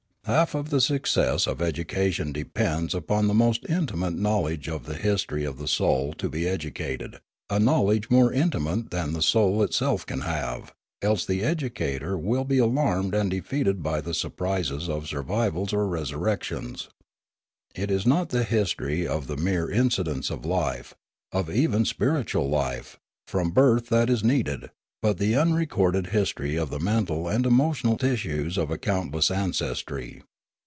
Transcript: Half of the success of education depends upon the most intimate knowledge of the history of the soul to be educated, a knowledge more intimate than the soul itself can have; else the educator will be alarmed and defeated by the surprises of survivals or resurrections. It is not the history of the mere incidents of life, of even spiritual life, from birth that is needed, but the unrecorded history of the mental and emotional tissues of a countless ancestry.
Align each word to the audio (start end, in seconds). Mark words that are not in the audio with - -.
Half 0.25 0.53
of 0.55 0.69
the 0.69 0.79
success 0.79 1.47
of 1.47 1.61
education 1.63 2.31
depends 2.31 2.93
upon 2.95 3.27
the 3.27 3.33
most 3.33 3.65
intimate 3.67 4.13
knowledge 4.13 4.69
of 4.69 4.85
the 4.85 4.93
history 4.93 5.43
of 5.43 5.57
the 5.57 5.67
soul 5.67 6.13
to 6.13 6.29
be 6.29 6.47
educated, 6.47 7.19
a 7.49 7.59
knowledge 7.59 8.09
more 8.11 8.31
intimate 8.31 8.91
than 8.91 9.11
the 9.13 9.23
soul 9.23 9.63
itself 9.63 10.05
can 10.05 10.21
have; 10.21 10.73
else 11.01 11.25
the 11.25 11.41
educator 11.41 12.17
will 12.19 12.45
be 12.45 12.59
alarmed 12.59 13.13
and 13.15 13.31
defeated 13.31 13.81
by 13.83 13.99
the 13.99 14.13
surprises 14.13 14.87
of 14.87 15.07
survivals 15.07 15.73
or 15.73 15.85
resurrections. 15.87 16.87
It 17.75 17.89
is 17.91 18.05
not 18.05 18.29
the 18.29 18.43
history 18.45 19.05
of 19.07 19.25
the 19.27 19.37
mere 19.37 19.69
incidents 19.71 20.29
of 20.29 20.45
life, 20.45 20.93
of 21.33 21.49
even 21.49 21.83
spiritual 21.83 22.47
life, 22.47 22.97
from 23.27 23.49
birth 23.49 23.87
that 23.89 24.07
is 24.09 24.23
needed, 24.23 24.69
but 25.03 25.17
the 25.17 25.33
unrecorded 25.35 26.05
history 26.11 26.55
of 26.55 26.69
the 26.69 26.79
mental 26.79 27.27
and 27.27 27.47
emotional 27.47 27.97
tissues 27.97 28.55
of 28.55 28.69
a 28.69 28.77
countless 28.77 29.31
ancestry. 29.31 30.21